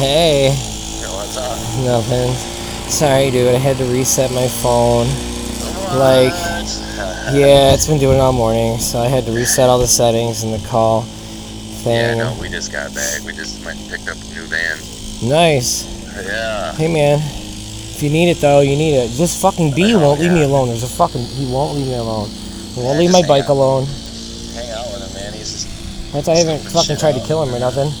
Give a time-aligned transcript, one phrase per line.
[0.00, 0.48] Hey,
[1.02, 1.58] Yo, what's up?
[1.84, 2.32] nothing.
[2.90, 3.54] Sorry, dude.
[3.54, 5.06] I had to reset my phone.
[5.98, 6.32] Like,
[7.36, 10.42] Yeah, it's been doing it all morning, so I had to reset all the settings
[10.42, 11.02] and the call
[11.84, 12.16] thing.
[12.16, 13.22] Yeah, no, we just got back.
[13.24, 14.78] We just went and picked up a new van.
[15.28, 15.84] Nice.
[16.16, 16.72] Yeah.
[16.74, 17.18] Hey, man.
[17.20, 19.10] If you need it though, you need it.
[19.18, 20.68] This fucking bee Oh, won't leave me alone.
[20.68, 22.30] There's a fucking he won't leave me alone.
[22.30, 23.50] He won't Yeah, leave my bike out.
[23.50, 23.84] alone.
[24.54, 25.32] Hang out with him, man.
[25.34, 26.12] He's just.
[26.14, 27.92] That's I haven't fucking tried to kill him or nothing.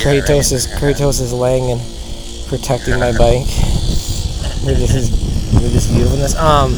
[0.00, 0.66] Yeah, Kratos is.
[0.66, 1.80] Kratos is laying and
[2.48, 3.46] protecting my bike.
[4.64, 5.12] We're just
[5.54, 6.34] we're just viewing this.
[6.36, 6.72] Um,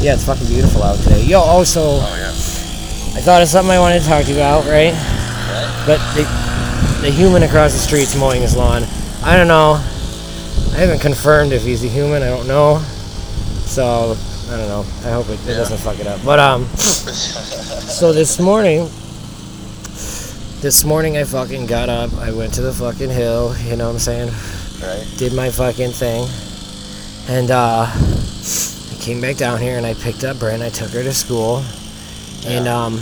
[0.00, 1.22] yeah, it's fucking beautiful out today.
[1.24, 2.28] Yo, also, Oh, yeah.
[2.28, 4.92] I thought of something I wanted to talk to you about, right?
[4.92, 5.84] Right?
[5.86, 6.24] But the
[7.02, 8.84] the human across the street's mowing his lawn.
[9.22, 9.74] I don't know.
[9.74, 12.22] I haven't confirmed if he's a human.
[12.22, 12.78] I don't know.
[13.66, 14.16] So
[14.50, 14.84] I don't know.
[15.04, 16.20] I hope it, it doesn't fuck it up.
[16.24, 18.88] But um, so this morning,
[20.64, 22.10] this morning I fucking got up.
[22.14, 23.54] I went to the fucking hill.
[23.64, 24.30] You know what I'm saying?
[24.80, 25.06] right?
[25.18, 26.26] Did my fucking thing,
[27.28, 30.62] and uh, I came back down here and I picked up Bryn.
[30.62, 31.62] I took her to school,
[32.46, 32.94] and um,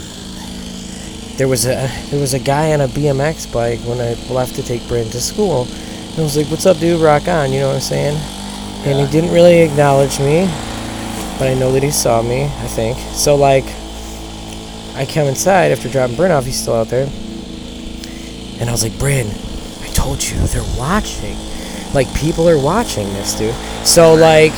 [1.36, 4.64] there was a there was a guy on a BMX bike when I left to
[4.64, 5.68] take Bryn to school.
[5.70, 7.00] And I was like, "What's up, dude?
[7.00, 8.16] Rock on!" You know what I'm saying?
[8.86, 10.46] And he didn't really acknowledge me,
[11.38, 12.42] but I know that he saw me.
[12.42, 13.36] I think so.
[13.36, 13.66] Like,
[14.96, 16.44] I come inside after dropping Bryn off.
[16.44, 17.06] He's still out there,
[18.62, 19.26] and I was like, "Bryn,
[19.82, 21.36] I told you they're watching.
[21.92, 24.54] Like, people are watching this, dude." So like.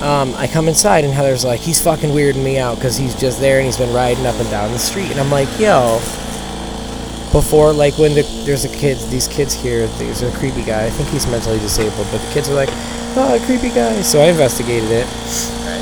[0.00, 3.38] Um, I come inside and Heather's like, he's fucking weirding me out because he's just
[3.38, 5.10] there and he's been riding up and down the street.
[5.10, 6.00] And I'm like, yo,
[7.32, 10.86] before, like, when the, there's a kid, these kids here, there's a creepy guy.
[10.86, 12.70] I think he's mentally disabled, but the kids are like,
[13.14, 14.00] oh, a creepy guy.
[14.00, 15.06] So I investigated it.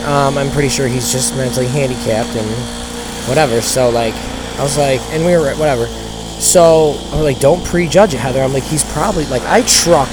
[0.05, 2.49] Um, I'm pretty sure he's just mentally handicapped and
[3.29, 3.63] whatever.
[3.63, 4.15] So, like,
[4.59, 5.87] I was like, and we were, whatever.
[6.41, 8.41] So, I'm like, don't prejudge it, Heather.
[8.41, 10.09] I'm like, he's probably, like, I truck,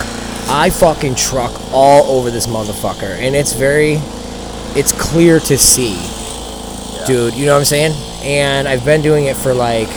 [0.50, 3.16] I fucking truck all over this motherfucker.
[3.20, 4.00] And it's very,
[4.76, 7.06] it's clear to see, Yeah.
[7.06, 7.34] dude.
[7.36, 7.94] You know what I'm saying?
[8.24, 9.90] And I've been doing it for, like,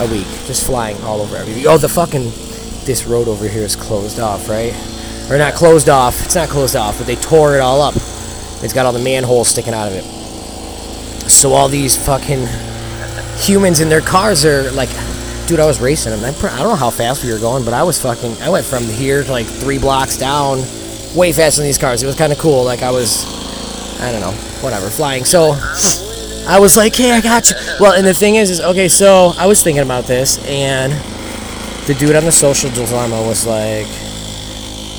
[0.00, 0.26] a week.
[0.46, 1.64] Just flying all over everything.
[1.68, 2.24] Oh, the fucking,
[2.84, 4.74] this road over here is closed off, right?
[5.30, 6.24] Or not closed off.
[6.24, 7.94] It's not closed off, but they tore it all up.
[7.96, 10.04] It's got all the manholes sticking out of it.
[11.30, 12.46] So all these fucking
[13.38, 14.90] humans in their cars are like,
[15.46, 16.24] dude, I was racing them.
[16.24, 18.40] I'm I don't know how fast we were going, but I was fucking.
[18.42, 20.58] I went from here to like three blocks down,
[21.14, 22.02] way faster than these cars.
[22.02, 22.64] It was kind of cool.
[22.64, 23.24] Like I was,
[24.00, 25.24] I don't know, whatever, flying.
[25.24, 25.52] So
[26.46, 27.56] I was like, hey, I got you.
[27.80, 28.88] Well, and the thing is, is okay.
[28.88, 30.92] So I was thinking about this, and
[31.86, 33.86] the dude on the social dilemma was like,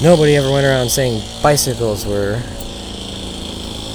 [0.02, 2.42] nobody ever went around saying bicycles were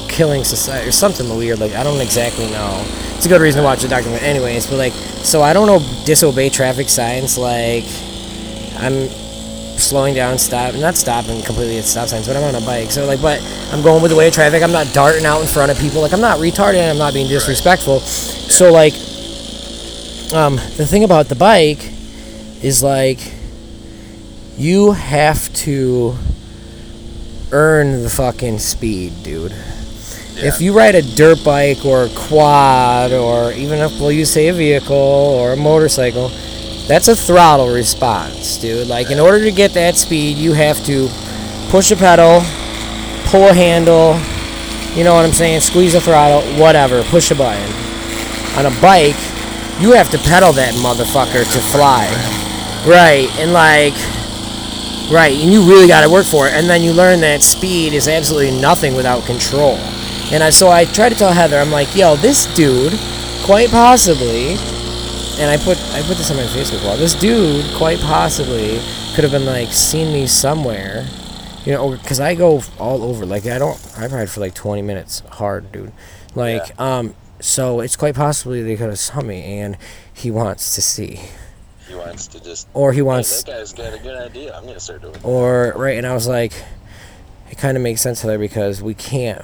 [0.09, 1.59] killing society or something weird.
[1.61, 2.84] Like I don't exactly know.
[3.20, 4.66] It's a good reason to watch the document, anyways.
[4.66, 7.36] But like, so I don't know disobey traffic signs.
[7.36, 7.84] Like,
[8.78, 9.10] I'm
[9.76, 12.91] slowing down, stop, not stopping completely at stop signs, but I'm on a bike.
[12.91, 13.42] So like, but
[13.72, 14.62] I'm going with the way of traffic.
[14.62, 16.00] I'm not darting out in front of people.
[16.00, 16.91] Like I'm not retarded.
[16.91, 18.00] I'm not being disrespectful.
[18.00, 18.94] So like,
[20.32, 21.84] um, the thing about the bike
[22.62, 23.19] is like,
[24.56, 26.16] you have to
[27.53, 29.54] earn the fucking speed, dude.
[30.43, 34.49] If you ride a dirt bike or a quad or even if we'll use say
[34.49, 36.28] a vehicle or a motorcycle,
[36.89, 38.89] that's a throttle response, dude.
[38.89, 41.09] Like in order to get that speed, you have to
[41.69, 42.41] push a pedal,
[43.27, 44.15] pull a handle,
[44.97, 47.71] you know what I'm saying, squeeze a throttle, whatever, push a button.
[48.59, 49.21] On a bike,
[49.78, 52.07] you have to pedal that motherfucker to fly.
[52.87, 53.95] Right, and like
[55.11, 56.53] Right, and you really got to work for it.
[56.55, 59.77] And then you learn that speed is absolutely nothing without control.
[60.32, 62.92] And I, so I tried to tell Heather, I'm like, yo, this dude,
[63.44, 64.50] quite possibly,
[65.41, 66.96] and I put I put this on my Facebook wall.
[66.96, 68.78] This dude, quite possibly,
[69.14, 71.06] could have been like seen me somewhere,
[71.64, 73.27] you know, because I go all over.
[73.27, 75.92] Like I don't, I ride for like 20 minutes hard, dude.
[76.36, 79.76] Like, um, so it's quite possibly they could have saw me, and
[80.15, 81.18] he wants to see,
[81.88, 82.68] He wants to just.
[82.72, 84.54] or he Hey, wants that guy's got a good idea.
[84.56, 85.15] I'm gonna start doing.
[85.16, 85.24] it.
[85.24, 86.53] or right and i was like
[87.50, 89.42] it kind of makes sense to there because we can't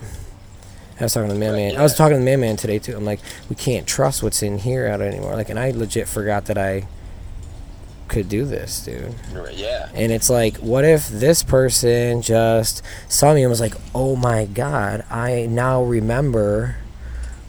[0.98, 1.72] i was talking to the mailman.
[1.72, 2.96] Right, i was talking to the mailman today too.
[2.96, 5.34] I'm like we can't trust what's in here out anymore.
[5.34, 6.86] Like and i legit forgot that i
[8.08, 9.14] could do this dude.
[9.52, 9.88] Yeah.
[9.92, 14.46] and it's like what if this person just saw me and was like oh my
[14.46, 16.76] god i now remember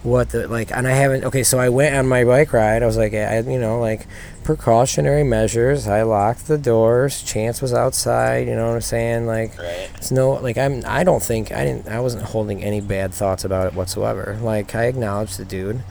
[0.01, 2.81] what the like and i haven't okay so i went on my bike ride.
[2.81, 4.07] I was like I, you know like
[4.47, 9.57] precautionary measures i locked the doors chance was outside you know what i'm saying like
[9.57, 9.89] Right.
[9.95, 13.43] it's no like i'm i don't think i didn't i wasn't holding any bad thoughts
[13.43, 15.81] about it whatsoever like i acknowledged the dude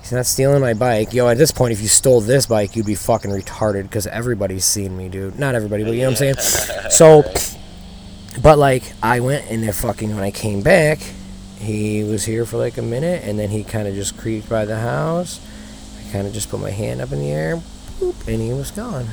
[0.00, 1.12] He's not stealing my bike.
[1.12, 4.64] Yo, at this point, if you stole this bike, you'd be fucking retarded because everybody's
[4.64, 5.36] seen me, dude.
[5.36, 6.90] Not everybody, but you know what I'm saying?
[6.92, 7.24] So,
[8.40, 11.00] but like, I went and then fucking, when I came back,
[11.58, 14.64] he was here for like a minute and then he kind of just creeped by
[14.64, 15.40] the house.
[15.98, 17.60] I kind of just put my hand up in the air,
[18.00, 19.06] and he was gone.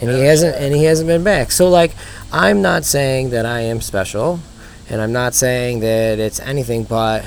[0.00, 1.52] And he hasn't, and he hasn't been back.
[1.52, 1.94] So like,
[2.32, 4.40] I'm not saying that I am special,
[4.88, 7.24] and I'm not saying that it's anything, but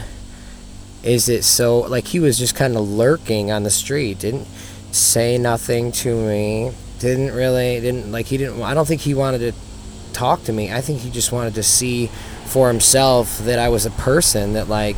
[1.06, 4.48] is it so like he was just kind of lurking on the street didn't
[4.92, 9.38] say nothing to me didn't really didn't like he didn't i don't think he wanted
[9.38, 9.54] to
[10.14, 12.08] talk to me i think he just wanted to see
[12.46, 14.98] for himself that i was a person that like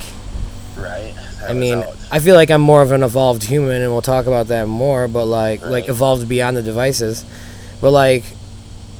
[0.78, 1.14] Right.
[1.40, 1.96] That i mean out.
[2.12, 5.08] i feel like i'm more of an evolved human and we'll talk about that more
[5.08, 7.26] but like like evolved beyond the devices.
[7.82, 8.24] But like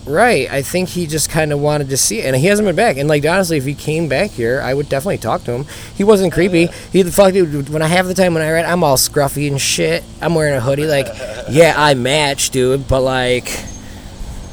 [0.06, 2.76] right i think he just kind of wanted to see it and he hasn't been
[2.76, 2.98] back.
[2.98, 5.66] And like honestly if he came back here i would definitely talk to him.
[5.96, 6.70] He wasn't creepy.
[6.70, 6.72] Uh.
[6.92, 9.48] He the fuck dude when i have the time when i ride i'm all scruffy
[9.50, 10.04] and shit.
[10.22, 11.08] I'm wearing a hoodie like
[11.50, 13.50] yeah i match dude but like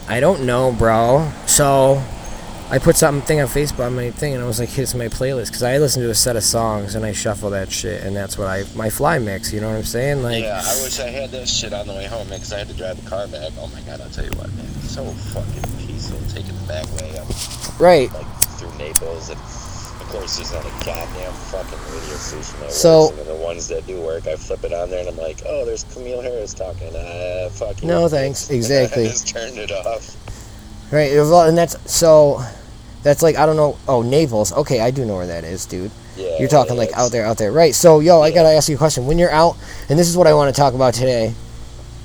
[0.08, 1.30] i don't know bro.
[1.46, 2.02] So
[2.74, 5.46] I put something on Facebook on my thing, and I was like, "Here's my playlist,"
[5.46, 8.36] because I listen to a set of songs and I shuffle that shit, and that's
[8.36, 9.52] what I my fly mix.
[9.52, 10.24] You know what I'm saying?
[10.24, 12.58] Like, yeah, I wish I had that shit on the way home, man, because I
[12.58, 13.52] had to drive the car back.
[13.60, 14.66] Oh my god, I'll tell you what, man.
[14.82, 17.28] It's so fucking peaceful taking the back way up,
[17.80, 18.12] right.
[18.12, 18.26] like,
[18.58, 19.28] through Naples.
[19.28, 23.18] And, of course, there's not a goddamn fucking radio station that So- works.
[23.20, 25.64] And the ones that do work, I flip it on there, and I'm like, oh,
[25.64, 26.90] there's Camille Harris talking.
[26.92, 27.84] Ah, fuck.
[27.84, 28.50] No, thanks.
[28.50, 29.04] Exactly.
[29.06, 30.16] I just turned it off.
[30.90, 32.44] Right, and that's so.
[33.04, 33.78] That's like I don't know.
[33.86, 34.52] Oh, Naples.
[34.52, 35.92] Okay, I do know where that is, dude.
[36.16, 36.38] Yeah.
[36.38, 37.52] You're talking like out there, out there.
[37.52, 37.74] Right.
[37.74, 39.06] So, yo, I gotta ask you a question.
[39.06, 39.56] When you're out,
[39.88, 41.34] and this is what I want to talk about today,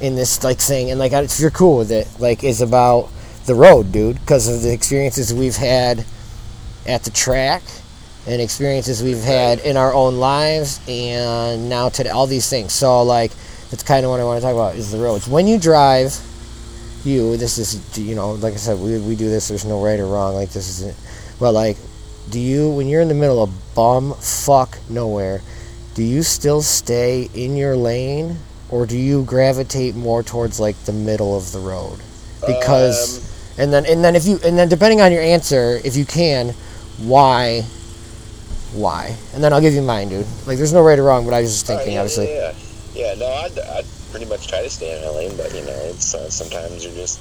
[0.01, 3.09] in this like thing, and like if you're cool with it, like is about
[3.45, 6.05] the road, dude, because of the experiences we've had
[6.85, 7.63] at the track,
[8.27, 12.73] and experiences we've had in our own lives, and now today, all these things.
[12.73, 13.31] So, like,
[13.71, 15.27] that's kind of what I want to talk about is the roads.
[15.27, 16.19] When you drive,
[17.05, 19.47] you this is you know like I said we, we do this.
[19.47, 20.35] There's no right or wrong.
[20.35, 20.97] Like this isn't.
[21.39, 21.77] But like,
[22.29, 25.41] do you when you're in the middle of bum fuck nowhere,
[25.95, 28.37] do you still stay in your lane
[28.69, 31.99] or do you gravitate more towards like the middle of the road?
[32.45, 35.95] Because Um, and then and then if you and then depending on your answer, if
[35.97, 36.53] you can,
[36.97, 37.61] why?
[38.73, 39.15] Why?
[39.33, 40.27] And then I'll give you mine, dude.
[40.45, 42.27] Like, there's no right or wrong, but I was just Oh, thinking, yeah, obviously.
[42.31, 42.53] Yeah,
[42.93, 43.13] yeah.
[43.13, 45.75] yeah no, I'd, I'd pretty much try to stay in my lane, but you know,
[45.85, 47.19] it's uh, sometimes you're just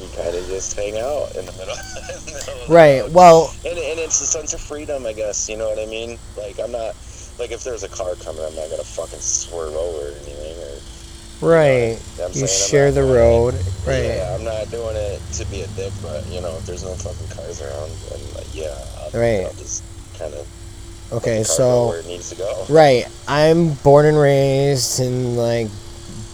[0.00, 1.74] you kind of just hang out in the middle.
[2.12, 3.10] in the middle of the Right.
[3.10, 5.48] Well, and, and it's a sense of freedom, I guess.
[5.48, 6.18] You know what I mean?
[6.36, 6.94] Like I'm not
[7.38, 10.56] like if there's a car coming, I'm not gonna fucking swerve over or anything.
[11.42, 11.90] Or right.
[11.92, 11.96] You
[12.32, 13.54] saying I'm share the it- road.
[13.86, 14.04] Right.
[14.04, 16.94] Yeah, I'm not doing it to be a dick, but you know, if there's no
[16.94, 19.46] fucking cars around, then like, yeah, I'll, Right.
[19.46, 19.82] I'll just
[20.18, 20.46] kind of
[21.12, 21.86] Okay, so.
[21.88, 22.66] where it needs to go.
[22.68, 23.04] Right.
[23.28, 25.68] I'm born and raised in like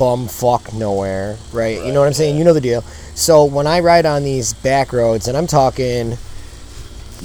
[0.03, 1.39] bum fuck nowhere.
[1.53, 1.77] Right.
[1.77, 2.37] you know what I'm saying?
[2.37, 2.83] You know the deal.
[3.15, 6.19] So when I ride on these back roads, and I'm talking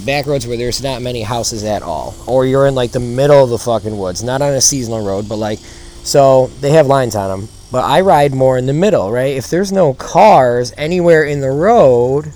[0.06, 3.44] back roads where there's not many houses at all, or you're in like the middle
[3.44, 5.58] of the fucking woods, not on a seasonal road, but like,
[6.04, 7.50] so they have lines on them.
[7.72, 9.36] But I ride more in the middle, right?
[9.36, 12.32] If there's no cars anywhere in the road,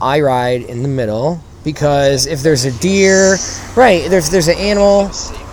[0.00, 3.36] I ride in the middle because if there's a deer,
[3.76, 4.08] right?
[4.08, 5.45] There's there's an animal Safer kind of.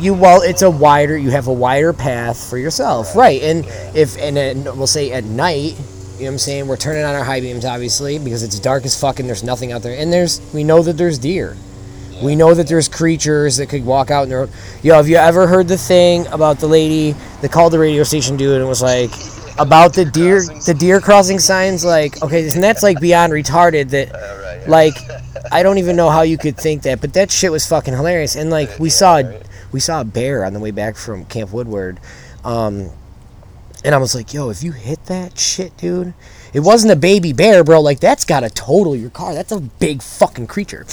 [0.00, 3.14] You well it's a wider you have a wider path for yourself.
[3.16, 5.74] Right and if and then we'll say at night
[6.18, 8.84] you know what i'm saying we're turning on our high beams obviously because it's dark
[8.84, 9.98] as fuck and there's nothing out there.
[9.98, 11.56] And there's we know that there's deer.
[12.22, 14.50] We know that there's creatures that could walk out in the road.
[14.82, 18.36] Yo have you ever heard the thing about the lady that called the radio station
[18.36, 19.10] dude and was like
[19.58, 21.84] about the deer the deer crossing signs?
[21.84, 24.12] Like okay and that's like beyond retarded that
[24.58, 24.68] right.
[24.68, 24.94] like
[25.50, 28.36] I don't even know how you could think that, but that shit was fucking hilarious.
[28.36, 29.42] And like we saw, right.
[29.72, 31.98] We saw a bear on the way back from Camp Woodward,
[32.44, 32.90] um,
[33.84, 36.14] and I was like, "Yo, if you hit that shit, dude,
[36.52, 37.80] it wasn't a baby bear, bro.
[37.80, 39.34] Like that's got to total your car.
[39.34, 40.86] That's a big fucking creature."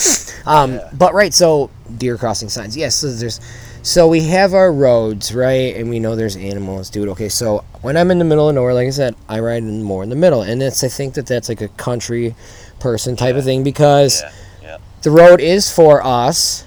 [0.45, 0.89] Um, Yeah.
[0.93, 2.75] But right, so deer crossing signs.
[2.77, 3.39] Yes, so there's,
[3.81, 7.09] so we have our roads, right, and we know there's animals, dude.
[7.09, 9.83] Okay, so when I'm in the middle of nowhere, like I said, I ride in
[9.83, 12.35] more in the middle, and it's I think that that's like a country
[12.79, 14.31] person type of thing because Yeah,
[14.63, 14.77] yeah.
[15.01, 16.63] the road is for us,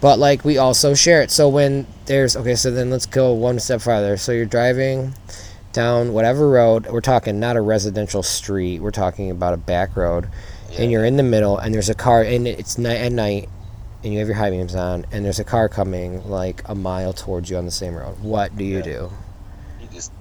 [0.00, 1.30] but like we also share it.
[1.30, 4.16] So when there's okay, so then let's go one step farther.
[4.16, 5.14] So you're driving
[5.72, 6.86] down whatever road.
[6.86, 8.80] We're talking not a residential street.
[8.80, 10.28] We're talking about a back road,
[10.70, 10.82] Yeah.
[10.82, 13.48] and you're in the middle, and there's a car, and it's night at night,
[14.02, 17.12] and you have your high beams on, and there's a car coming like a mile
[17.12, 18.18] towards you on the same road.
[18.20, 18.82] What do you Yeah.
[18.82, 19.10] do?
[19.82, 20.12] You just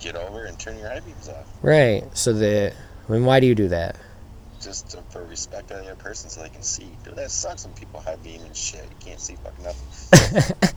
[0.00, 1.46] get over and turn your high beams off.
[1.62, 2.04] Right.
[2.14, 2.72] So the,
[3.08, 3.96] I mean, why do you do that?
[4.64, 6.88] Just to, for respect on the other person so they can see.
[7.04, 8.82] Dude, that sucks when people high beam and shit.
[8.82, 10.70] You can't see fucking nothing.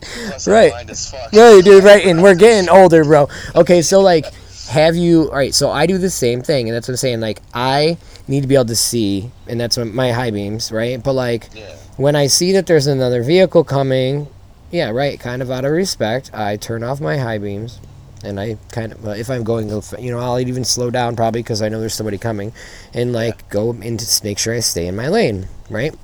[0.00, 0.70] Plus, Right.
[0.70, 1.32] blind as fuck.
[1.32, 2.04] Yeah, dude, right?
[2.04, 3.28] And we're getting older, bro.
[3.54, 4.26] Okay, so like,
[4.68, 5.30] have you?
[5.30, 7.20] All right, so I do the same thing, and that's what I'm saying.
[7.20, 7.96] Like, I
[8.28, 11.02] need to be able to see, and that's what my high beams, right?
[11.02, 11.74] But like, Yeah.
[11.96, 14.28] when I see that there's another vehicle coming,
[14.70, 17.78] yeah, right, kind of out of respect, I turn off my high beams,
[18.22, 21.42] and I kind of, uh, if I'm going, you know, I'll even slow down probably
[21.42, 22.52] because I know there's somebody coming,
[22.92, 25.94] and like go into make sure I stay in my lane, right?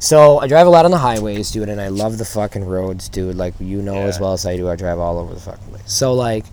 [0.00, 3.08] So I drive a lot on the highways, dude, and I love the fucking roads,
[3.08, 3.36] dude.
[3.36, 5.92] Like you know as well as I do, I drive all over the fucking place.
[5.92, 6.46] So like,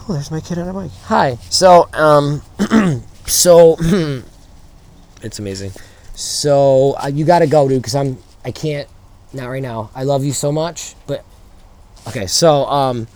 [0.00, 0.90] oh, there's my kid on a bike.
[1.04, 1.36] Hi.
[1.48, 2.42] So um,
[3.26, 3.76] so
[5.22, 5.70] it's amazing.
[6.14, 8.88] So uh, you gotta go, dude, because I'm I can't
[9.32, 9.90] not right now.
[9.94, 11.24] I love you so much, but
[12.08, 12.26] okay.
[12.26, 13.06] So um,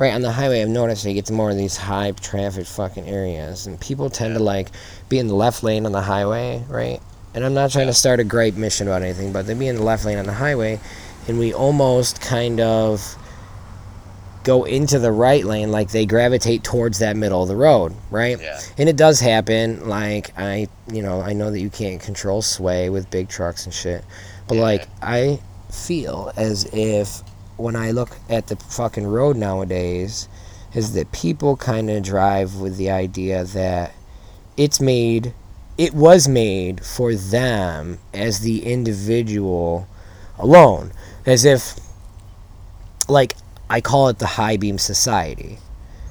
[0.00, 3.06] right on the highway, I've noticed you get to more of these high traffic fucking
[3.06, 4.70] areas, and people tend to like
[5.10, 7.00] be in the left lane on the highway, right?
[7.34, 9.76] And I'm not trying to start a gripe mission about anything, but they be in
[9.76, 10.80] the left lane on the highway,
[11.28, 13.16] and we almost kind of
[14.42, 18.40] go into the right lane, like they gravitate towards that middle of the road, right?
[18.40, 18.58] Yeah.
[18.78, 19.86] And it does happen.
[19.86, 23.74] Like I, you know, I know that you can't control sway with big trucks and
[23.74, 24.02] shit,
[24.48, 24.62] but Yeah.
[24.62, 25.40] like I
[25.70, 27.20] feel as if
[27.60, 30.28] when I look at the fucking road nowadays,
[30.74, 33.92] is that people kind of drive with the idea that
[34.56, 35.34] it's made,
[35.78, 39.88] it was made for them as the individual
[40.38, 40.92] alone,
[41.26, 41.78] as if,
[43.08, 43.36] like
[43.68, 45.58] I call it the high beam society.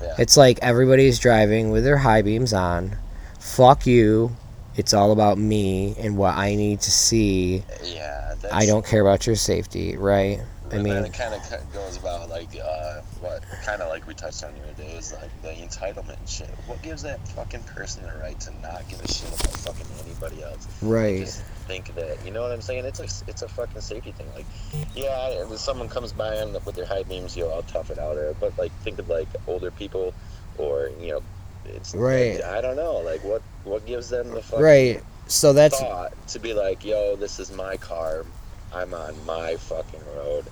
[0.01, 0.15] Yeah.
[0.17, 2.97] It's like everybody's driving with their high beams on.
[3.39, 4.35] Fuck you.
[4.75, 7.63] It's all about me and what I need to see.
[7.83, 8.35] Yeah.
[8.51, 10.39] I don't care about your safety, right?
[10.71, 14.13] I and then it kind of goes about like uh, what kind of like we
[14.13, 16.49] touched on the other day is like the entitlement and shit.
[16.67, 20.43] What gives that fucking person the right to not give a shit about fucking anybody
[20.43, 20.67] else?
[20.81, 21.19] right.
[21.19, 22.85] Just think that you know what I'm saying.
[22.85, 24.27] It's a it's a fucking safety thing.
[24.35, 24.45] Like,
[24.95, 27.99] yeah, if someone comes by the, with their high beams, you know, I'll tough it
[27.99, 28.17] out.
[28.17, 30.13] Or, but like, think of like older people,
[30.57, 31.21] or you know,
[31.65, 32.43] it's Right.
[32.43, 32.97] I don't know.
[32.97, 35.03] Like, what what gives them the fucking Right.
[35.27, 38.25] So that's thought to be like, yo, this is my car.
[38.73, 40.45] I'm on my fucking road.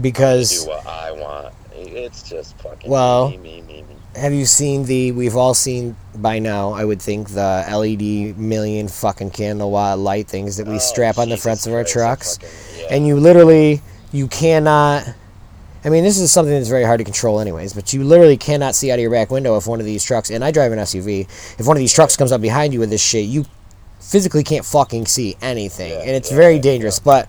[0.00, 1.54] because Do what I want.
[1.74, 3.84] It's just fucking Well- me, me, me,
[4.16, 8.88] have you seen the we've all seen by now, I would think the LED million
[8.88, 11.92] fucking candle watt light things that we Oh, strap on the fronts of our Christ,
[11.92, 12.36] trucks.
[12.38, 12.86] fucking- yeah.
[12.96, 13.80] and you literally
[14.12, 15.04] you cannot
[15.82, 17.72] I mean, this is something that's very hard to control, anyways.
[17.72, 20.28] But you literally cannot see out of your back window if one of these trucks,
[20.28, 21.26] and I drive an SUV,
[21.58, 23.46] if one of these trucks comes up behind you with this shit, you
[24.00, 26.98] physically can't fucking see anything, Yeah, and it's yeah, very yeah, dangerous.
[26.98, 27.28] But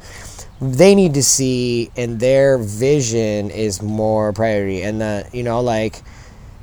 [0.61, 6.01] they need to see, and their vision is more priority, and that you know, like,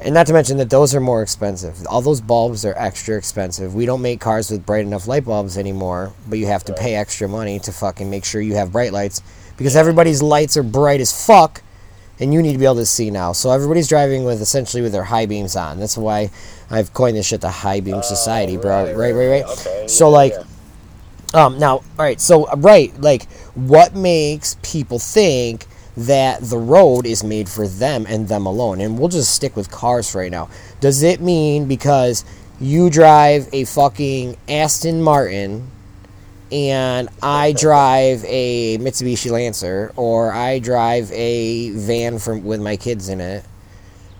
[0.00, 1.84] and not to mention that those are more expensive.
[1.86, 3.74] All those bulbs are extra expensive.
[3.74, 6.94] We don't make cars with bright enough light bulbs anymore, but you have to pay
[6.94, 9.22] extra money to fucking make sure you have bright lights
[9.56, 11.62] because everybody's lights are bright as fuck
[12.20, 13.32] and you need to be able to see now.
[13.32, 15.78] So everybody's driving with essentially with their high beams on.
[15.78, 16.30] That's why
[16.70, 18.92] I've coined this shit the high beam society, bro.
[18.94, 19.44] Right, right, right.
[19.44, 20.32] Okay, So yeah, like
[21.34, 21.46] yeah.
[21.46, 22.20] um, now, all right.
[22.20, 28.06] So, uh, right, like, what makes people think that the road is made for them
[28.08, 28.80] and them alone?
[28.80, 30.48] And we'll just stick with cars right now.
[30.80, 32.24] Does it mean because
[32.60, 35.70] you drive a fucking Aston Martin
[36.50, 43.08] and I drive a Mitsubishi Lancer or I drive a van from with my kids
[43.08, 43.44] in it?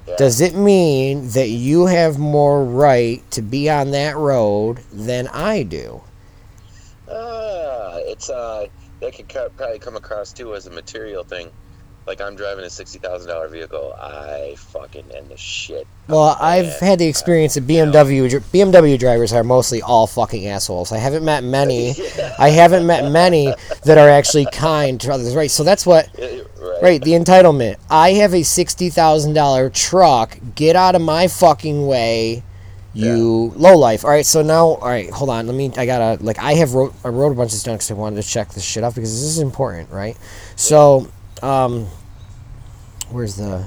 [0.06, 0.16] Yeah.
[0.16, 5.62] Does it mean that you have more right to be on that road than I
[5.62, 6.02] do?
[7.10, 8.66] Ah, it's uh,
[9.00, 11.50] that could co- probably come across too as a material thing.
[12.08, 15.86] Like I'm driving a sixty thousand dollar vehicle, I fucking end the shit.
[16.08, 16.84] Well, I've Yeah.
[16.86, 20.90] had the experience that BMW BMW drivers are mostly all fucking assholes.
[20.90, 21.94] I haven't met many.
[22.38, 23.52] I haven't met many
[23.84, 25.36] that are actually kind to others.
[25.36, 25.50] Right.
[25.50, 26.08] So that's what.
[26.18, 26.44] Right.
[26.82, 27.02] Right.
[27.02, 27.76] The entitlement.
[27.90, 30.38] I have a sixty thousand dollar truck.
[30.54, 32.42] Get out of my fucking way.
[32.94, 34.02] You low life.
[34.04, 34.24] All right.
[34.24, 35.10] So now, all right.
[35.10, 35.46] Hold on.
[35.46, 35.70] Let me.
[35.76, 36.38] I gotta like.
[36.38, 36.94] I have wrote.
[37.04, 39.12] I wrote a bunch of stuff because I wanted to check this shit off because
[39.12, 39.90] this is important.
[39.90, 40.16] Right.
[40.56, 41.06] So,
[41.42, 41.86] um,
[43.10, 43.66] where's the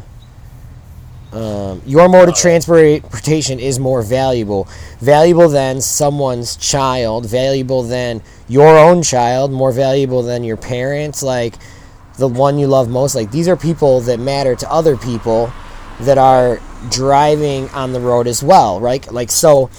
[1.34, 4.68] um, your mode of transportation is more valuable.
[5.00, 11.56] Valuable than someone's child, valuable than your own child, more valuable than your parents, like
[12.18, 13.16] the one you love most.
[13.16, 15.54] Like these are people that matter to other people
[16.02, 19.10] that are driving on the road as well, right?
[19.12, 19.70] Like so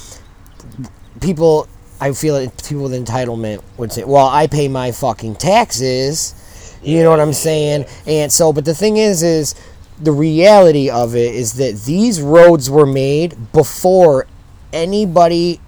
[1.21, 1.69] people
[2.01, 6.35] I feel like people with entitlement would say, "Well, I pay my fucking taxes."
[6.83, 7.87] You know what I'm saying?
[8.07, 9.55] And so, but the thing is, is
[10.01, 14.27] the reality of it is that these roads were made before
[14.73, 15.61] anybody.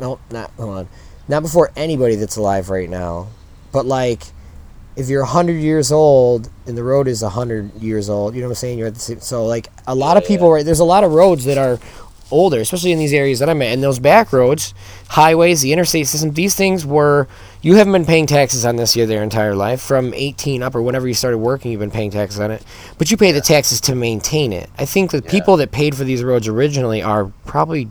[0.00, 0.88] No, not hold on,
[1.28, 3.28] not before anybody that's alive right now,
[3.72, 4.22] but like
[4.96, 8.52] if you're 100 years old and the road is 100 years old, you know what
[8.52, 8.78] I'm saying?
[8.78, 10.54] You're at the same, so like a lot of people yeah.
[10.54, 11.78] right there's a lot of roads that are
[12.30, 13.72] older, especially in these areas that I'm in.
[13.72, 14.74] And those back roads,
[15.08, 17.28] highways, the interstate system, these things were
[17.62, 19.80] you haven't been paying taxes on this year their entire life.
[19.80, 22.62] From 18 up or whenever you started working, you've been paying taxes on it.
[22.98, 24.70] But you pay the taxes to maintain it.
[24.78, 25.30] I think the Yeah.
[25.30, 27.88] people that paid for these roads originally are probably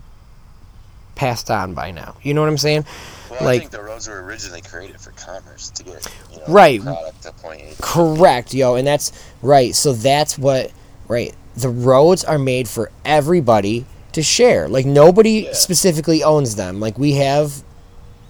[1.15, 2.15] passed on by now.
[2.21, 2.85] You know what I'm saying?
[3.29, 6.43] Well, I like- think the roads were originally created for commerce to get you know,
[6.47, 6.81] Right.
[6.81, 7.81] product to point A.
[7.81, 9.11] Correct, yo, and that's
[9.41, 9.73] right.
[9.75, 10.71] So that's what
[11.07, 11.33] right.
[11.55, 14.67] The roads are made for everybody to share.
[14.67, 15.53] Like nobody Yeah.
[15.53, 16.79] specifically owns them.
[16.79, 17.53] Like we have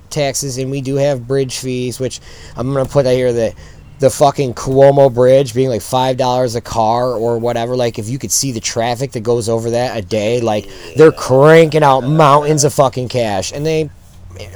[0.09, 2.19] taxes and we do have bridge fees, which
[2.55, 3.53] I'm gonna put out here that
[3.99, 7.75] the fucking Cuomo Bridge being like five dollars a car or whatever.
[7.75, 11.11] Like if you could see the traffic that goes over that a day, like they're
[11.13, 13.89] cranking out mountains of fucking cash, and they.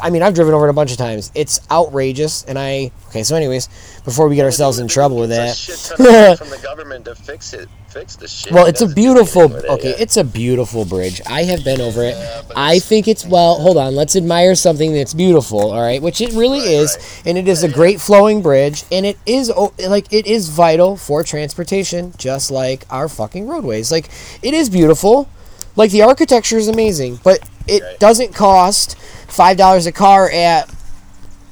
[0.01, 1.31] I mean, I've driven over it a bunch of times.
[1.35, 3.23] It's outrageous, and I okay.
[3.23, 3.67] So, anyways,
[4.05, 7.05] before we get ourselves in trouble with that, shit ton of money from the government
[7.05, 8.51] to fix it, fix the shit.
[8.51, 9.43] well, it's a beautiful.
[9.43, 11.21] anything with it, Okay, it's a beautiful bridge.
[11.27, 12.15] I have been over it.
[12.55, 13.55] I think it's well.
[13.59, 15.71] Hold on, let's admire something that's beautiful.
[15.71, 19.17] All right, which it really is, and it is a great flowing bridge, and it
[19.25, 19.51] is
[19.87, 23.91] like it is vital for transportation, just like our fucking roadways.
[23.91, 24.09] Like
[24.41, 25.29] it is beautiful.
[25.75, 27.39] Like the architecture is amazing, but
[27.69, 27.99] it Right.
[27.99, 28.97] doesn't cost
[29.27, 30.69] five dollars a car at.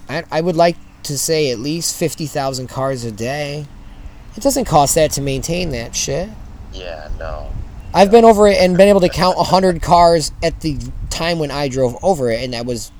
[0.09, 3.65] I, I would like to say at least fifty thousand cars a day.
[4.35, 6.29] It doesn't cost that to maintain that shit.
[6.73, 7.51] Yeah, no.
[7.93, 10.77] I've been over it and been able to count 100 cars at the
[11.09, 12.91] time when I drove over it, and that was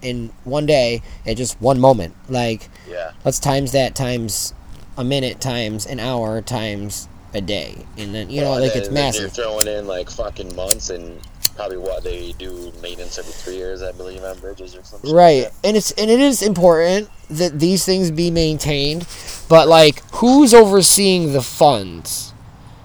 [0.00, 2.14] in one day at just one moment.
[2.30, 3.10] Like, Yeah.
[3.24, 4.54] let's times that times
[4.96, 7.84] a minute times an hour times a day.
[7.98, 9.20] And then, you know, Well, like it's then massive.
[9.22, 11.20] You're throwing in like fucking months and
[11.56, 15.12] probably what they do maintenance every three years, I believe, on bridges or something.
[15.14, 15.48] Right.
[15.64, 19.06] And it's and it is important that these things be maintained,
[19.48, 22.32] but like who's overseeing the funds?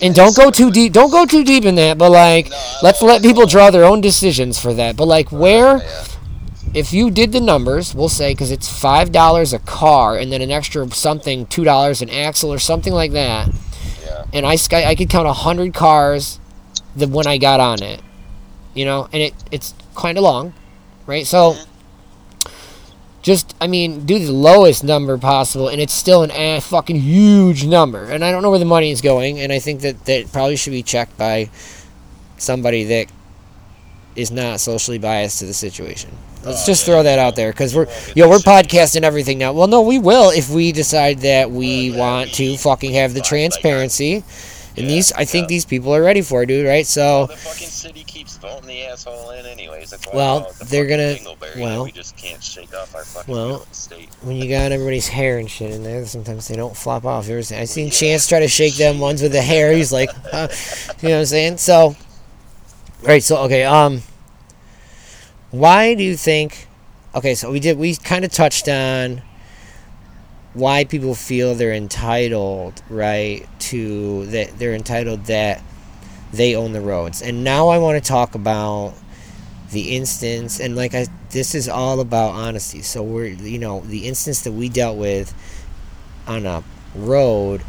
[0.00, 0.92] And don't go too deep.
[0.92, 1.96] Don't go too deep in that.
[1.96, 4.96] But like, No, let's let people draw their own decisions for that.
[4.96, 6.04] But like, oh, where Yeah.
[6.74, 10.42] if you did the numbers, we'll say because it's five dollars a car and then
[10.42, 13.48] an extra something, two dollars an axle or something like that.
[14.32, 16.38] And I sky, I could count a hundred cars,
[16.96, 18.00] the when I got on it,
[18.74, 20.54] you know, and it it's kind of long,
[21.06, 21.26] right?
[21.26, 21.56] So.
[23.22, 27.64] Just, I mean, do the lowest number possible, and it's still an eh, fucking huge
[27.64, 28.02] number.
[28.02, 30.56] And I don't know where the money is going, and I think that that probably
[30.56, 31.48] should be checked by
[32.36, 33.06] somebody that
[34.16, 36.10] is not socially biased to the situation.
[36.44, 39.52] Let's Oh, just yeah, throw that out there because we're yo we're podcasting everything now.
[39.52, 43.14] Well, no, we will if we decide that we Well, yeah, want to fucking have
[43.14, 44.24] the like, transparency.
[44.74, 45.48] And Yeah, these, I think yeah.
[45.48, 46.66] these people are ready for it, dude.
[46.66, 46.78] Right?
[46.96, 49.90] Well, So, the fucking city keeps voting the asshole in, anyways.
[49.90, 51.18] That's why Well, it the they're gonna-
[51.58, 54.08] well- we just can't shake off our fucking well, state.
[54.22, 57.26] when you got everybody's hair and shit in there, sometimes they don't flop off.
[57.28, 59.72] You ever seen, I seen Chance try to shake them ones with the hair.
[59.72, 60.48] He's like, uh,
[61.02, 61.58] you know what I'm saying?
[61.58, 61.94] So,
[63.02, 63.22] right.
[63.22, 63.64] So, okay.
[63.64, 64.02] Um,
[65.52, 66.66] why do you think?
[67.14, 67.78] Okay, so we did.
[67.78, 69.22] We kind of touched on
[70.54, 73.46] why people feel they're entitled, right?
[73.70, 75.62] To that they're entitled that
[76.32, 78.94] they own the roads, and now I want to talk about
[79.72, 82.82] the instance and like I this is all about honesty.
[82.82, 85.34] So we're you know, the instance that we dealt with
[86.26, 86.62] on a
[86.94, 87.62] road,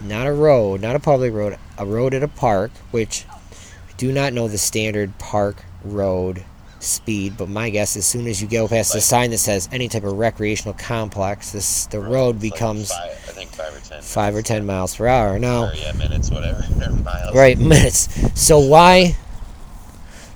[0.00, 4.12] not a road, not a public road, a road at a park, which I do
[4.12, 6.44] not know the standard park road
[6.82, 9.88] speed, but my guess as soon as you go past the sign that says any
[9.88, 13.80] type of recreational complex, this the road It's like becomes five, I think five or
[13.80, 14.34] ten.
[14.36, 15.38] or ten miles per hour.
[15.38, 16.64] Now Or, yeah, minutes, whatever.
[17.02, 17.34] Miles.
[17.34, 18.08] right minutes
[18.40, 19.16] so why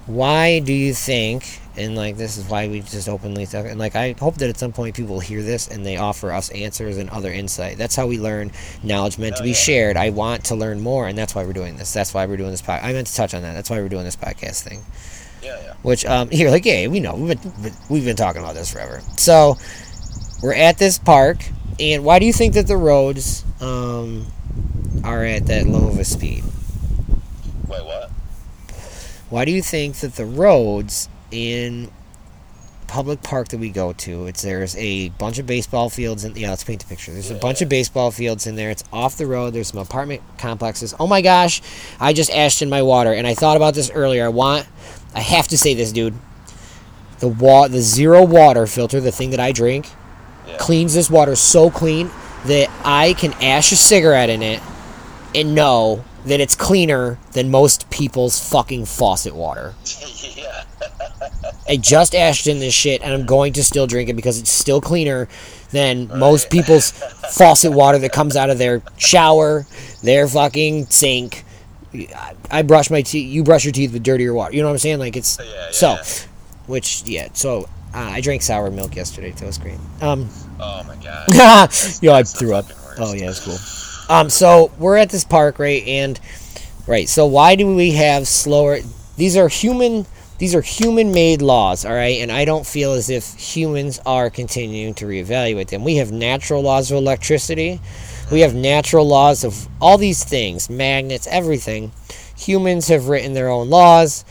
[0.06, 3.96] why do you think and like this is why we just openly talk and like
[3.96, 7.10] i hope that at some point people hear this and they offer us answers and
[7.10, 8.50] other insight that's how we learn
[8.84, 9.56] knowledge meant oh, to Oh, be yeah.
[9.56, 12.36] shared i want to learn more and that's why we're doing this that's why we're
[12.36, 14.62] doing this podcast i meant to touch on that that's why we're doing this podcast
[14.62, 14.84] thing
[15.46, 15.74] Yeah, yeah.
[15.82, 19.00] which um here like yeah we know we've been, we've been talking about this forever.
[19.16, 19.56] So
[20.42, 21.38] we're at this park
[21.78, 24.26] and why do you think that the roads um
[25.04, 26.42] are at that low of a speed?
[27.68, 28.10] Wait, what?
[29.30, 31.90] why do you think that the roads in
[32.86, 36.50] public park that we go to it's there's a bunch of baseball fields and yeah
[36.50, 37.12] let's paint the picture.
[37.12, 38.70] There's a bunch of baseball fields in there.
[38.70, 39.52] It's off the road.
[39.52, 40.94] There's some apartment complexes.
[41.00, 41.60] Oh my gosh
[41.98, 44.24] i just ashed in my water and i thought about this earlier.
[44.24, 44.66] I want
[45.16, 46.14] i have to say this dude
[47.18, 49.88] the wa- the zero water filter the thing that i drink
[50.46, 50.56] Yeah.
[50.58, 52.10] cleans this water so clean
[52.44, 54.60] that i can ash a cigarette in it
[55.34, 59.74] and know that it's cleaner than most people's fucking faucet water
[60.36, 60.62] yeah.
[61.68, 64.50] I just ashed in this shit, and I'm going to still drink it because it's
[64.50, 65.26] still cleaner
[65.70, 69.66] than most people's faucet water that comes out of their shower,
[70.00, 71.44] their fucking sink.
[72.50, 73.28] I- brush my teeth.
[73.32, 74.54] You brush your teeth with dirtier water.
[74.54, 74.98] You know what I'm saying?
[74.98, 75.88] Like it's Yeah, yeah, so.
[75.92, 76.04] yeah.
[76.66, 77.28] Which yeah.
[77.32, 79.30] So uh, I drank sour milk yesterday.
[79.30, 79.78] That was great.
[80.00, 80.28] Um.
[80.58, 81.28] Oh my god.
[82.02, 82.66] yo, I threw up.
[82.98, 83.58] Oh yeah, it's cool.
[84.14, 85.82] Um, so we're at this park, right?
[85.86, 86.18] And
[86.86, 88.78] right, so why do we have slower?
[89.16, 90.06] These are human.
[90.38, 92.20] These are human-made laws, all right.
[92.20, 95.82] And I don't feel as if humans are continuing to reevaluate them.
[95.82, 97.80] We have natural laws of electricity.
[98.30, 101.92] We have natural laws of all these things, magnets, everything.
[102.36, 104.24] Humans have written their own laws,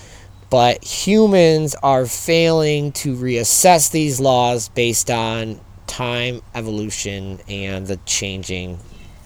[0.49, 8.79] but humans are failing to reassess these laws based on time, evolution, and the changing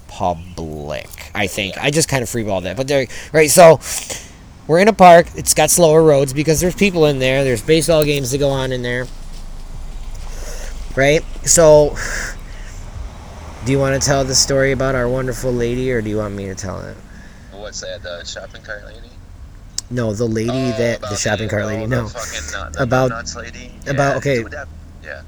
[0.08, 1.32] public.
[1.34, 3.50] I think I just kind of freeballed that, but there, right?
[3.50, 3.80] So
[4.68, 5.28] we're in a park.
[5.36, 7.44] It's got slower roads because there's people in there.
[7.44, 9.08] There's baseball games to go on in there,
[10.96, 11.24] right?
[11.44, 11.96] So,
[13.66, 16.34] do you want to tell the story about our wonderful lady, or do you want
[16.36, 16.96] me to tell it?
[17.52, 18.02] What's that?
[18.04, 19.10] The shopping cart lady?
[19.92, 21.86] No, the lady Oh, that the shopping cart oh, lady.
[21.86, 23.74] the No, fucking nut, the About- nuts lady.
[23.88, 24.44] about- okay.
[24.44, 24.68] that-
[25.04, 25.22] yeah.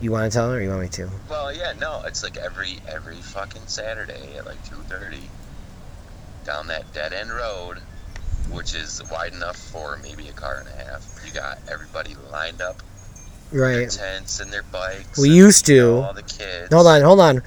[0.00, 1.08] you want to tell her, or you want me to?
[1.28, 5.28] Well, yeah, no, it's like every every fucking Saturday at like two thirty,
[6.44, 7.78] down that dead end road,
[8.50, 11.04] which is wide enough for maybe a car and a half.
[11.26, 12.82] You got everybody lined up,
[13.52, 13.90] their Right.
[13.90, 15.18] tents and their bikes.
[15.18, 15.82] We and, used you to.
[15.82, 16.72] know, all the kids.
[16.72, 17.42] Hold on, hold on.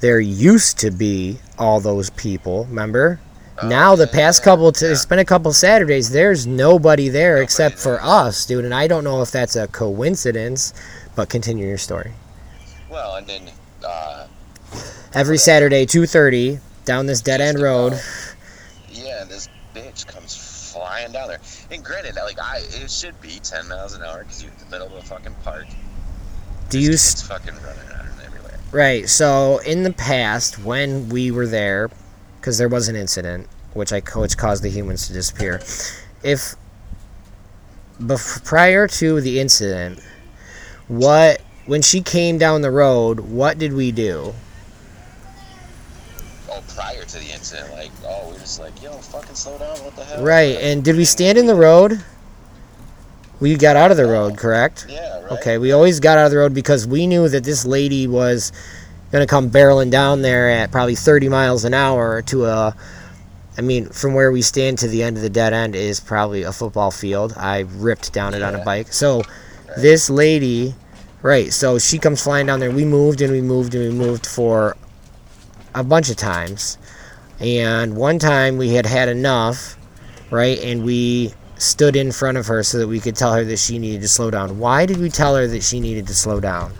[0.00, 2.64] There used to be all those people.
[2.66, 3.20] Remember?
[3.62, 4.92] Oh, now the past yeah, couple, t- yeah.
[4.92, 6.10] it's been a couple Saturdays.
[6.10, 8.64] There's nobody there Nobody except for us, dude.
[8.64, 10.72] And I don't know if that's a coincidence,
[11.14, 12.12] but continue your story.
[12.90, 13.50] Well, and then
[13.86, 14.26] uh,
[15.12, 15.40] Every Yeah.
[15.42, 17.92] Saturday, two thirty, down this dead end road.
[17.94, 18.04] about-
[18.90, 20.34] Yeah, this bitch comes
[20.72, 21.40] flying down there.
[21.70, 24.70] And granted, like I, it should be ten miles an hour because you're in the
[24.70, 25.66] middle of a fucking park.
[25.68, 28.58] Do There's you kids s- fucking running around everywhere?
[28.72, 29.08] right?
[29.08, 31.90] So in the past, when we were there,
[32.40, 35.60] because there was an incident which I which caused the humans to disappear.
[36.24, 36.54] If
[38.00, 40.00] bef- prior to the incident,
[40.88, 44.34] what when she came down the road, what did we do?
[46.80, 49.94] Prior to the incident, like, oh, we are just like, yo, fucking slow down, what
[49.96, 50.24] the hell?
[50.24, 52.02] Right, and did we stand in the road?
[53.38, 54.86] We got out of the road, correct?
[54.88, 55.32] Yeah, right.
[55.32, 58.50] Okay, we always got out of the road because we knew that this lady was
[59.12, 62.74] gonna come barreling down there at probably 30 miles an hour to a.
[63.58, 66.44] I mean, from where we stand to the end of the dead end is probably
[66.44, 67.34] a football field.
[67.36, 68.90] I ripped down it on a bike.
[68.90, 69.22] So,
[69.76, 70.74] this lady,
[71.20, 71.52] right?
[71.52, 72.70] So she comes flying down there.
[72.70, 74.78] We moved and we moved and we moved for
[75.74, 76.78] a bunch of times,
[77.38, 79.76] and one time we had had enough,
[80.30, 80.58] right?
[80.60, 83.78] And we stood in front of her so that we could tell her that she
[83.78, 84.58] needed to slow down.
[84.58, 86.72] Why did we tell her that she needed to slow down?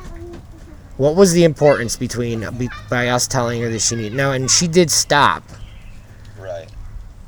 [0.96, 2.46] What was the importance between
[2.90, 4.14] by us telling her that she needed?
[4.14, 5.42] No, and she did stop.
[6.38, 6.68] Right.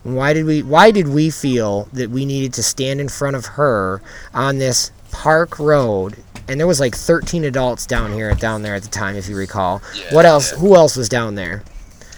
[0.03, 0.62] Why did we?
[0.62, 4.03] Why did we feel that we needed to stand in front of her
[4.35, 6.16] on this park road?
[6.52, 9.34] And there was like 13 adults down here, down there at the time, if you
[9.34, 9.80] recall.
[9.96, 10.52] Yeah, what else?
[10.52, 10.58] yeah.
[10.58, 11.62] Who else was down there?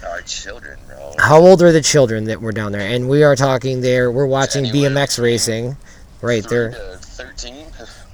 [0.05, 1.13] Our children, bro.
[1.17, 2.81] How old are the children that were down there?
[2.81, 4.11] And we are talking there.
[4.11, 5.77] We're watching Anywhere BMX racing,
[6.21, 6.71] right there.
[6.71, 7.67] to Thirteen.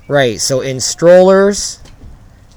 [0.08, 0.40] Right.
[0.40, 1.80] So in strollers,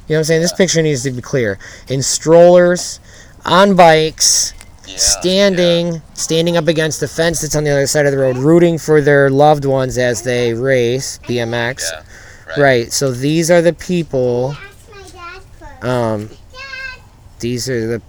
[0.09, 0.43] you know what I'm saying?
[0.43, 1.59] This picture needs to be clear.
[1.89, 3.01] In strollers,
[3.47, 4.53] on bikes,
[4.87, 4.97] Yeah.
[4.99, 8.77] standing, standing up against the fence that's on the other side of the road, rooting
[8.77, 11.91] for their loved ones as they race BMX.
[11.91, 12.03] Yeah.
[12.47, 12.59] Right.
[12.59, 12.93] Right.
[12.93, 14.55] So these are the people.
[14.57, 15.85] Ask my dad first.
[15.85, 17.01] Um, Dad,
[17.41, 18.03] these are the.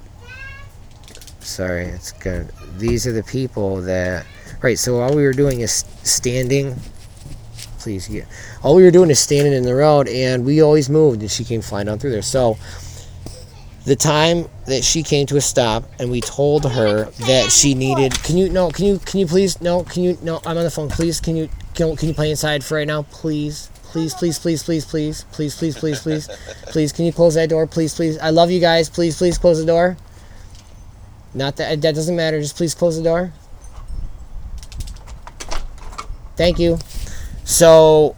[1.40, 2.52] Sorry, it's good.
[2.78, 4.26] These are the people that.
[4.62, 4.78] Right.
[4.78, 6.76] So all we were doing is standing.
[7.80, 8.28] Please get.
[8.64, 11.44] All we were doing is standing in the road, and we always moved, and she
[11.44, 12.22] came flying down through there.
[12.22, 12.58] So.
[13.86, 18.16] The time that she came to a stop, and we told her that she needed.
[18.24, 18.72] Can you no?
[18.72, 19.84] Can you can you please no?
[19.84, 20.42] Can you no?
[20.44, 20.90] I'm on the phone.
[20.90, 23.04] Please, can you can, can you play inside for right now?
[23.04, 26.28] Please, please, please, please, please, please, please, please, please, please,
[26.64, 26.92] please.
[26.92, 27.66] Can you close that door?
[27.66, 28.18] Please, please.
[28.18, 28.90] I love you guys.
[28.90, 29.96] Please, please close the door.
[31.34, 32.42] Not that that doesn't matter.
[32.42, 33.32] Just please close the door.
[36.36, 36.78] Thank you.
[37.46, 38.18] So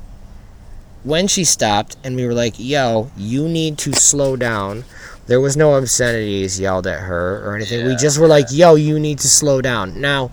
[1.03, 4.83] when she stopped and we were like, "Yo, you need to slow down."
[5.27, 7.85] There was no obscenities yelled at her or anything.
[7.85, 10.31] we just were like, "Yo, you need to slow down." Now,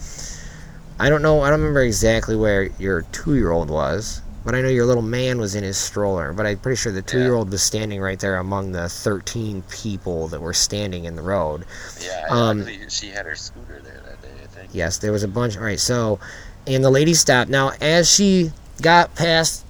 [0.99, 1.43] I don't know.
[1.43, 5.55] I don't remember exactly where your two-year-old was, but I know your little man was
[5.55, 6.33] in his stroller.
[6.33, 10.41] But I'm pretty sure the two-year-old was standing right there among the 13 people that
[10.41, 11.65] were standing in the road.
[12.01, 12.27] Yeah.
[12.29, 14.29] Um, she had her scooter there that day.
[14.43, 14.71] I think.
[14.73, 15.57] Yes, there was a bunch.
[15.57, 16.19] All right, so,
[16.67, 17.51] and the lady stopped.
[17.51, 18.51] Now, as she
[18.83, 19.65] got past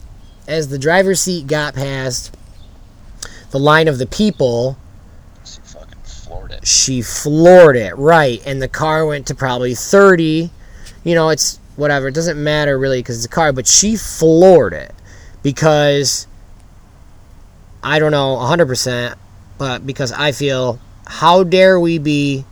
[0.49, 2.35] as the driver's seat got past
[3.51, 4.77] the line of the people,
[5.45, 6.67] She fucking floored it.
[6.67, 10.51] she floored it right and the car went to probably 30
[11.05, 14.73] you know it's whatever it doesn't matter really because it's a car but she floored
[14.73, 14.95] it
[15.43, 16.27] because
[17.83, 19.15] i don't know 100%
[19.59, 22.45] but because i feel how dare we be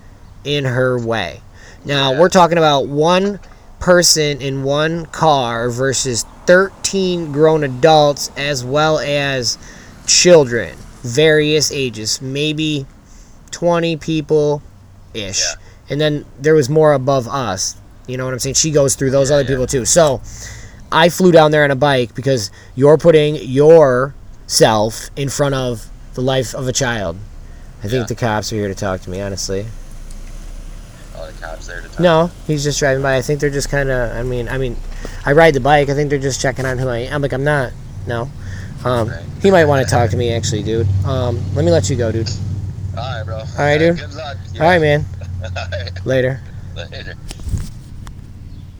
[0.44, 1.40] in her way
[1.84, 2.20] now Yeah.
[2.20, 3.40] we're talking about one
[3.80, 9.58] person in one car versus 13 grown adults as well as
[10.06, 12.86] children various ages maybe
[13.52, 14.62] 20 people
[15.14, 15.40] ish.
[15.40, 15.54] Yeah.
[15.90, 17.76] And then there was more above us.
[18.12, 18.54] You know what I'm saying?
[18.56, 19.48] She goes through those Yeah, other yeah.
[19.48, 19.84] people too.
[19.86, 20.20] So
[20.92, 26.20] I flew down there on a bike because you're putting yourself in front of the
[26.20, 27.16] life of a child.
[27.80, 28.06] I think Yeah.
[28.06, 29.66] the cops are here to talk to me, honestly.
[31.16, 32.00] All the cops there to talk.
[32.00, 33.16] No, he's just driving by.
[33.16, 34.14] I think they're just kind of.
[34.14, 34.76] I mean, I mean,
[35.24, 35.88] I ride the bike.
[35.88, 37.14] I think they're just checking on who I am.
[37.14, 37.72] I'm like I'm not.
[38.06, 38.30] No.
[38.84, 39.22] Um, Right.
[39.40, 40.86] he might want to talk to me, actually, dude.
[41.06, 42.28] Um, let me let you go, dude.
[42.96, 43.38] All right, bro.
[43.38, 43.96] All right, dude.
[43.98, 44.36] Good luck.
[44.56, 45.06] All right, man.
[45.44, 46.06] All right.
[46.06, 46.40] Later.
[46.76, 47.14] Later.